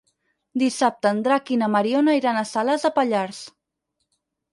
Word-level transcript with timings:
Dissabte 0.59 1.11
en 1.15 1.19
Drac 1.27 1.51
i 1.55 1.59
na 1.63 1.67
Mariona 1.73 2.15
iran 2.21 2.39
a 2.39 2.43
Salàs 2.53 2.87
de 2.87 2.91
Pallars. 2.97 3.43